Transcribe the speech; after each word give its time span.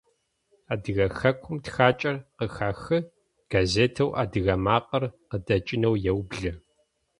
Адыгэ 0.73 1.05
хэкум 1.19 1.57
тхакӏэр 1.63 2.15
къыхахы, 2.37 2.97
гъэзетэу 3.51 4.15
«Адыгэ 4.21 4.55
макъэр» 4.65 5.03
къыдэкӏынэу 5.29 5.95
еублэ. 6.09 6.51